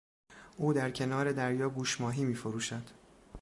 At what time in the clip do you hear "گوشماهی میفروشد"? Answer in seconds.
1.69-2.89